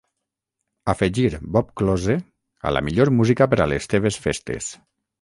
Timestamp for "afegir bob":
0.93-1.69